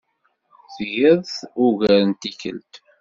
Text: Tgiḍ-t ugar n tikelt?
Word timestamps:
Tgiḍ-t 0.75 1.33
ugar 1.65 2.01
n 2.09 2.11
tikelt? 2.21 2.73